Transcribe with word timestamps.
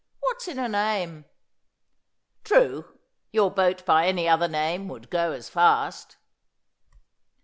'What's 0.21 0.47
in 0.47 0.57
a 0.57 0.67
name 0.67 1.25
?''True! 2.43 2.97
Your 3.31 3.51
boat 3.51 3.85
by 3.85 4.07
any 4.07 4.27
other 4.27 4.47
name 4.47 4.87
would 4.87 5.11
go 5.11 5.31
as 5.31 5.47
fast.' 5.47 6.17